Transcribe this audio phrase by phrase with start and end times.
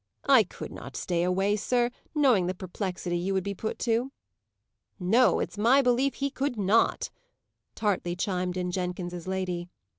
[0.27, 4.11] "I could not stay away, sir, knowing the perplexity you would be put to."
[4.99, 7.11] "No, it's my belief he could not,"
[7.75, 9.69] tartly chimed in Jenkins's lady.